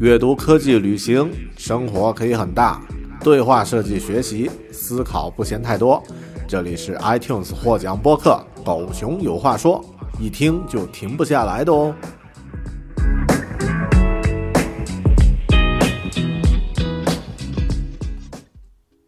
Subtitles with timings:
[0.00, 2.80] 阅读、科技、旅行，生活可以很大。
[3.20, 6.00] 对话设计、学习、思考不嫌太多。
[6.46, 9.84] 这里是 iTunes 获奖播客《狗熊有话说》，
[10.22, 11.92] 一听就停不下来的哦。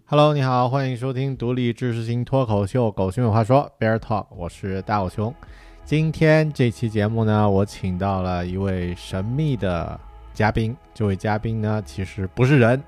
[0.07, 5.33] Hello，你好，欢迎收听独立知识型脱口秀《狗熊有话说》Bear Talk，我是大狗熊。
[5.85, 9.99] 今天这期节目呢，我请到了一位神秘的
[10.41, 10.75] 嘉宾。
[10.95, 12.83] 这位嘉宾呢，其实不是人。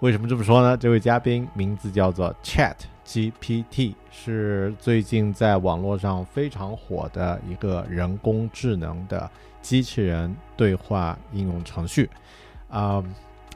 [0.00, 0.76] 为什么这么说呢？
[0.76, 2.74] 这位嘉宾名字叫做 Chat
[3.06, 9.30] GPT，是最近在网络上非常火的一个人工智能的
[9.62, 12.10] 机器人对话应用程序。
[12.68, 13.00] 啊。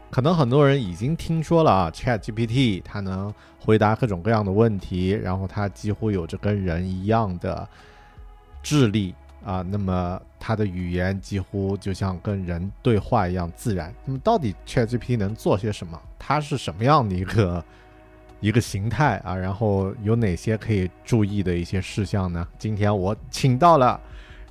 [0.08, 7.68] 可能很多人已经听说了啊，Chat GPT 它能回答各种各样的问题，然后它几乎有着跟人一样的
[8.62, 9.62] 智力啊。
[9.68, 13.94] 那么它的语言几乎就像跟人对话一样自然。
[14.04, 16.00] 那么到底 Chat GPT 能做些什么？
[16.18, 17.64] 它是什么样的一个
[18.40, 19.34] 一个形态啊？
[19.34, 22.46] 然后有哪些可以注意的一些事项呢？
[22.58, 24.00] 今天我请到了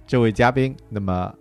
[0.05, 0.75] 这位嘉宾。
[0.89, 1.33] 那么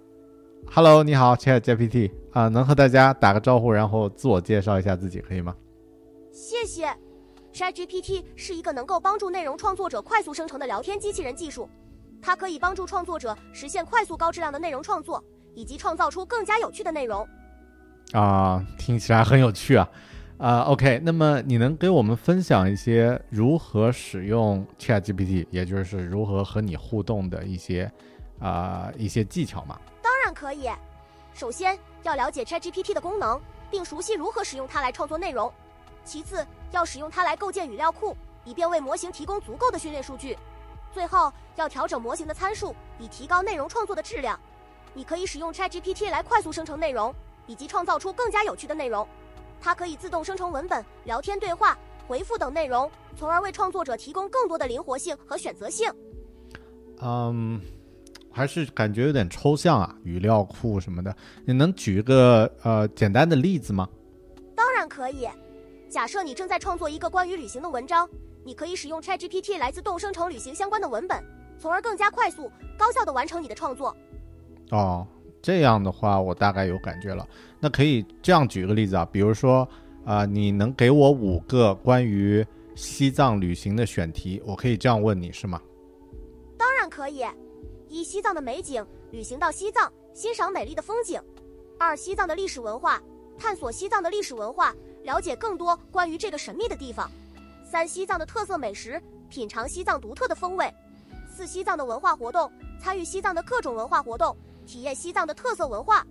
[0.71, 2.11] ，Hello，你好，Chat GPT。
[2.33, 5.55] 啊，能和大家打个招呼，然后自我介绍一下自己，可以吗？
[6.31, 6.87] 谢谢。
[7.53, 11.69] ChatGPT 是一个能够帮助内容创作者快速生成的聊天机器人技术，
[12.21, 15.23] 它可以帮助创作者实现快速高质量的内容创作，
[15.55, 17.27] 以及创造出更加有趣的内容。
[18.13, 19.89] 啊，听起来很有趣啊！
[20.39, 27.91] 啊，OK，那么你能给我们分享一些如何使用 ChatGPT，也就是如何和你互动的一些
[28.39, 29.79] 啊一些技巧吗？
[30.01, 30.71] 当然可以。
[31.35, 35.53] 首先要了解 ChatGPT 的功能，并熟悉如何使用它来创作内容。
[36.05, 40.39] 其次，要使用它来构建语料库，以便为模型提供足够的训练数据。
[40.93, 44.39] 最后，要调整模型的参数，以提高内容创作的质量。
[44.95, 47.15] 你可以使用 ChatGPT 来快速生成内容，
[47.47, 49.07] 以及创造出更加有趣的内容。
[49.61, 55.93] 它可以自动生成文本、聊天对话、回复等内容，从而为创作者提供更多的灵活性和选择性。
[57.01, 57.61] 嗯。
[58.31, 63.89] 还是感觉有点抽象啊，语料库什么的，你能举一个呃简单的例子吗？
[64.55, 65.27] 当然可以。
[65.89, 68.09] 假设你正在创作一个关于旅行的文章，
[68.49, 71.23] 你可以使用 ChatGPT 来自动生成旅行相关的文本，
[71.59, 73.95] 从而更加快速、高效的完成你的创作。
[74.71, 75.07] 哦，
[75.43, 77.29] 这样的话我大概有感觉了。
[77.61, 79.69] 那可以这样举个例子啊，比如说
[80.07, 82.43] 啊，你能给我五个关于
[82.75, 85.61] 西藏旅行的选题，我可以这样问你是吗？
[86.57, 87.23] 当然可以。
[87.87, 91.21] 一、西藏的美景，旅行到西藏，欣赏美丽的风景；
[91.79, 92.99] 二、西藏的历史文化，
[93.39, 97.11] 探索西藏的历史文化，了解更多关于这个神秘的地方；
[97.71, 100.73] 三、西藏的特色美食，品尝西藏独特的风味；
[101.31, 104.35] 四、西藏的文化活动，参与西藏的各种文化活动，
[104.65, 106.03] 体验西藏的特色文化；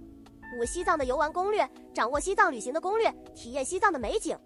[0.60, 4.38] 五、西藏的游玩攻略，掌握西藏旅行的攻略，体验西藏的美景。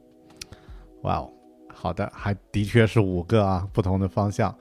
[1.04, 1.30] 哇哦，
[1.74, 4.56] 好的，还的确是五个啊，不同的方向。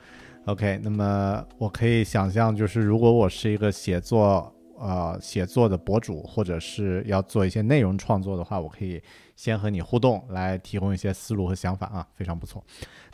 [0.46, 9.02] OK，那么我可以想象，就是如果我是一个写作呃写作的博主，或者是要做一些内容创作的话，我可以
[9.36, 12.64] 先和你互动，来提供一些思路和想法啊，非常不错。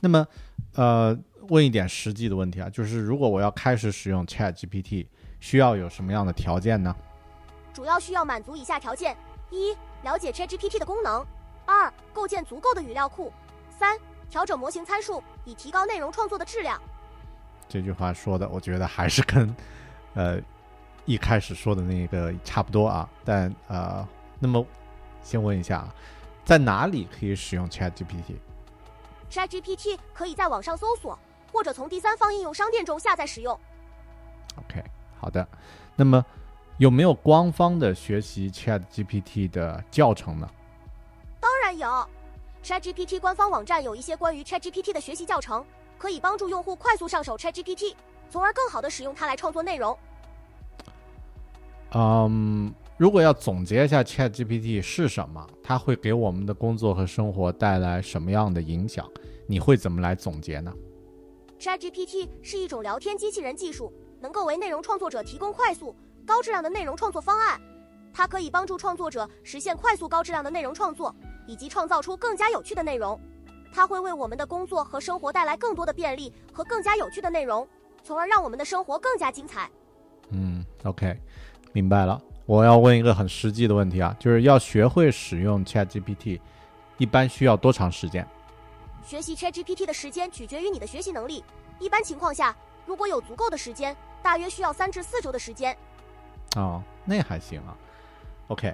[0.00, 0.26] 那么
[0.75, 1.16] 呃，
[1.49, 5.06] 问一点实际的问题啊，就是如果我要开始使用 ChatGPT，
[5.41, 6.94] 需要有什么样的条件呢？
[7.75, 9.16] 主要需要满足以下条件：
[9.50, 11.22] 一、了解 ChatGPT 的功能；
[11.66, 13.31] 二、构建足够的语料库；
[13.69, 13.99] 三、
[14.31, 16.81] 调整模型参数，以提高内容创作的质量。
[17.69, 19.55] 这句话说的，我觉得还是跟，
[20.15, 20.41] 呃，
[21.06, 23.09] 一开始说的那个差不多啊。
[23.25, 24.06] 但呃，
[24.39, 24.65] 那么
[25.22, 25.94] 先问一下啊，
[26.44, 31.19] 在哪里可以使用 Chat GPT？Chat GPT 可以在网上搜索，
[31.50, 33.59] 或者从第三方应用商店中下载使用。
[34.56, 34.84] OK，
[35.19, 35.49] 好的。
[35.94, 36.22] 那么
[36.77, 40.49] 有没有官方的学习 Chat GPT 的教程呢？
[41.41, 41.88] 当然有
[42.62, 45.65] ，Chat GPT 官方网站有一些关于 Chat GPT 的学习教程。
[45.99, 47.94] 可以帮助用户快速上手 ChatGPT，
[48.28, 49.99] 从而更好的使用它来创作内容。
[51.99, 59.11] 嗯，如果要总结一下 ChatGPT 是什么，它会给我们的工作和生活带来什么样的影响？
[59.47, 60.70] 你会怎么来总结呢
[61.59, 67.59] ？ChatGPT 是一种聊天机器人技术，能够为内容创作者提供快速、高质量的内容创作方案。
[68.12, 71.15] 它可以帮助创作者实现快速、高质量的内容创作，
[71.47, 73.19] 以及创造出更加有趣的内容。
[73.73, 77.67] 它会为我们的工作和生活带来更多的便利和更加有趣的内容，
[78.03, 79.70] 从而让我们的生活更加精彩。
[80.31, 81.17] 嗯，OK，
[81.73, 82.21] 明白了。
[82.47, 86.41] 我要问一个很实际的问题啊，就是要学会使用 ChatGPT，
[86.97, 88.27] 一般需要多长时间？
[89.05, 91.45] 学习 ChatGPT 的时间取决于你的学习能力。
[91.79, 95.77] 一般情况下，如果有足够的时间，大约需要三至四周的时间。
[96.57, 97.77] 哦，那还行啊。
[98.49, 98.73] OK，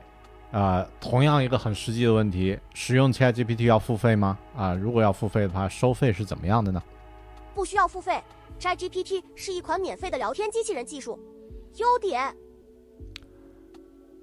[0.50, 4.39] 呃，同样一个很实际的问题，使用 ChatGPT 要付费吗？
[4.56, 6.83] 啊，如果要付费的话，收费是怎么样的呢？
[7.55, 8.23] 不需要付费
[8.61, 11.19] ，ChatGPT 是一款免费的聊天机器人技术。
[11.77, 12.35] 优点。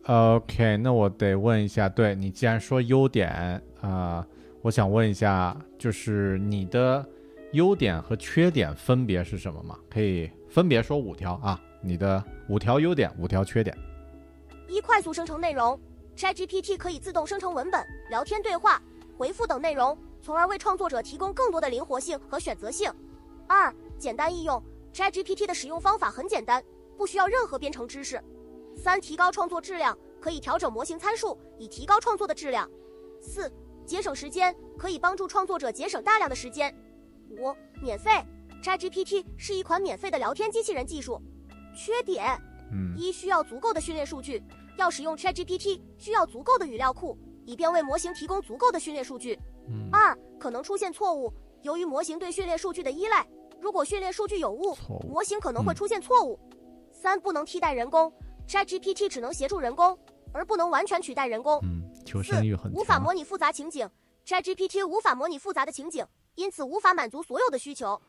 [0.06, 4.26] OK，那我得问一下，对你既然说优点啊，
[4.62, 7.06] 我想问一下，就是你的
[7.52, 9.78] 优点和缺点分别是什么吗？
[9.90, 13.78] 可以分别说五条啊，你的五条优点，五条缺点。
[14.68, 15.80] 一、快速生成内容
[16.16, 18.82] ，ChatGPT 可以自动生成文本、聊天对话、
[19.18, 22.92] 回复等内容，从而为创作者提供更多的灵活性和选择性。
[23.48, 24.62] 二、简单易用
[24.94, 26.64] ，ChatGPT 的使用方法很简单，
[26.98, 28.20] 不需要任何编程知识。
[28.76, 32.70] 三、提高创作质量，可以调整模型参数以提高创作的质量。
[33.22, 33.52] 四、
[33.86, 36.74] 节省时间，可以帮助创作者节省大量的时间。
[37.30, 38.12] 五、免费
[38.64, 41.22] ，ChatGPT 是一款免费的聊天机器人技术。
[41.76, 42.40] 缺点：
[42.72, 44.42] 嗯，一、需要足够的训练数据，
[44.78, 49.38] 要使用 ChatGPT 需要足够的语料库，以便为模型提供足够的训练数据。
[49.68, 51.32] 嗯，二、可能出现错误，
[51.62, 53.28] 由于模型对训练数据的依赖，
[53.60, 54.76] 如果训练数据有误，
[55.08, 56.40] 模型可能会出现错误。
[56.92, 58.12] 三、不能替代人工
[58.50, 59.98] ，ChatGPT 只能协助人工，
[60.34, 61.60] 而不能完全取代人工。
[61.62, 62.82] 嗯，求生欲很强。
[62.82, 63.88] 无法模拟复杂情景
[64.26, 66.04] ，ChatGPT 无法模拟复杂的情景，
[66.34, 68.02] 因此无法满足所有的需求。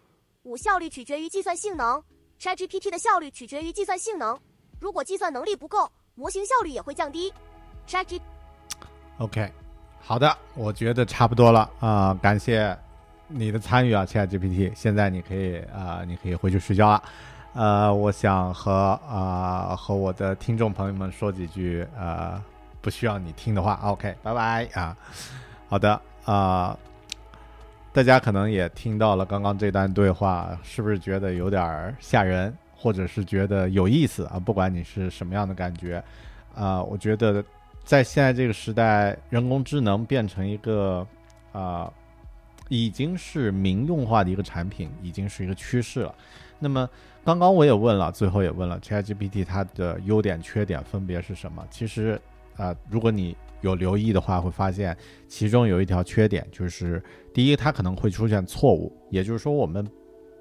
[0.44, 2.02] 五、效率取决于计算性能
[2.40, 4.38] ，ChatGPT 的效率取决于计算性能，
[4.81, 7.31] 如果计算能力不够，模型效率也会降低。
[7.87, 8.19] ChatG
[9.19, 9.52] OK，
[10.00, 12.75] 好的，我觉得差不多了啊、感谢
[13.28, 14.75] 你的参与啊，ChatGPT。
[14.75, 17.02] 现在你可以啊、你可以回去睡觉了。
[17.52, 22.41] 呃，我想和啊、和我的听众朋友们说几句呃
[22.81, 23.75] 不需要你听的话。
[23.82, 24.97] OK，拜拜啊。
[25.69, 26.79] 好的啊、
[27.93, 34.38] 大家可能也听到了刚刚这段对话，是不是觉得有点吓人，或者是觉得有意思啊？
[34.38, 36.02] 不管你是什么样的感觉，
[36.55, 37.44] 啊、我觉得
[37.85, 41.05] 在现在这个时代，人工智能变成一个
[41.52, 41.93] 啊、
[42.69, 46.14] 已经是民用化的一个产品，已经是一个趋势了。
[46.61, 46.88] 那么
[47.25, 51.64] 刚刚我也问了，最后也问了 ChatGPT 它的优点、缺点分别是什么？
[51.70, 52.20] 其实
[52.56, 54.96] 啊、如果你有留意的话，会发现
[55.28, 57.02] 其中有一条缺点，就是
[57.32, 59.87] 第一，它可能会出现错误，也就是说我们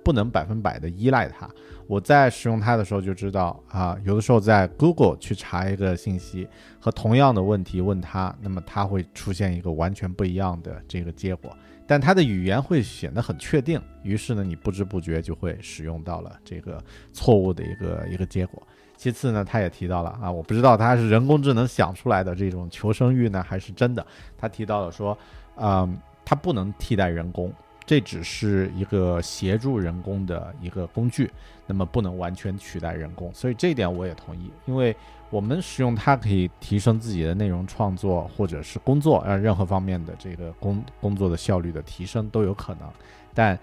[0.09, 1.47] 不能百分百的依赖它。
[1.85, 6.47] 我在使用它的时候就知道啊，有的时候在 Google 去查一个信息，
[6.79, 16.83] 和同样的问题问它，那么它会出现一个完全不一样的这个结果，但它的语言会显得很确定，于是呢，你不知不觉就会使用到了这个
[17.13, 18.59] 错误的一个一个结果。
[18.97, 24.05] 其次呢，他也提到了啊，我不知道他是人工智能想出来的这种求生欲呢，还是真的。
[24.37, 25.17] 他提到了说，
[25.55, 27.51] 嗯，它不能替代人工，
[27.89, 31.27] 这只是一个协助人工的一个工具，
[31.65, 33.33] 那么不能完全取代人工。
[33.33, 34.95] 所以这一点我也同意，因为
[35.31, 42.87] 我们使用它可以提升自己的内容创作或者是工作，让，任何方面的这个工工作的效率的提升都有可能，
[43.33, 43.57] 但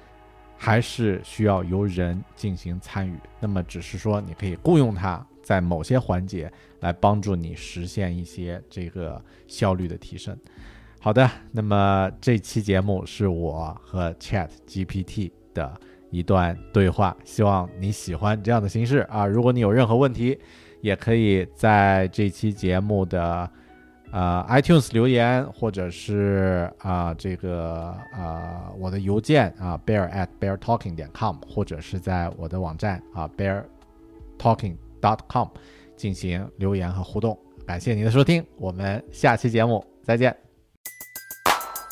[0.57, 3.17] 还是需要由人进行参与。
[3.39, 10.37] 那么只是说你可以雇佣它，在某些环节来帮助你实现一些这个效率的提升。
[11.07, 15.73] 好的，那么这期节目是我和 Chat GPT 的
[16.11, 19.25] 一段对话，希望你喜欢这样的形式啊。
[19.25, 20.37] 如果你有任何问题，
[20.81, 23.49] 也可以在这期节目的
[24.11, 33.63] 呃 iTunes 留言，或者是啊、这个啊、我的邮件啊 bear at bear talking 点 com，或者是在我的网站啊 bear
[34.37, 35.47] talking dot com
[35.95, 37.39] 进行留言和互动。
[37.65, 40.46] 感谢您的收听，我们下期节目再见。